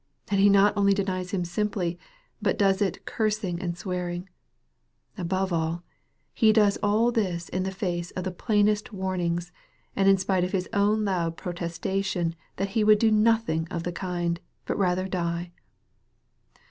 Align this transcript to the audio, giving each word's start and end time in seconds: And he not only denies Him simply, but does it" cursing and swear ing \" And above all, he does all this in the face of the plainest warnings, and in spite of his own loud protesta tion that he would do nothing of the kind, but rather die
And 0.31 0.39
he 0.39 0.49
not 0.49 0.75
only 0.75 0.95
denies 0.95 1.29
Him 1.29 1.45
simply, 1.45 1.99
but 2.41 2.57
does 2.57 2.81
it" 2.81 3.05
cursing 3.05 3.61
and 3.61 3.77
swear 3.77 4.09
ing 4.09 4.27
\" 4.69 5.15
And 5.15 5.27
above 5.27 5.53
all, 5.53 5.83
he 6.33 6.51
does 6.51 6.79
all 6.81 7.11
this 7.11 7.49
in 7.49 7.61
the 7.61 7.71
face 7.71 8.09
of 8.09 8.23
the 8.23 8.31
plainest 8.31 8.91
warnings, 8.91 9.51
and 9.95 10.09
in 10.09 10.17
spite 10.17 10.43
of 10.43 10.53
his 10.53 10.67
own 10.73 11.05
loud 11.05 11.37
protesta 11.37 12.03
tion 12.03 12.33
that 12.55 12.69
he 12.69 12.83
would 12.83 12.97
do 12.97 13.11
nothing 13.11 13.67
of 13.69 13.83
the 13.83 13.91
kind, 13.91 14.39
but 14.65 14.75
rather 14.75 15.07
die 15.07 15.51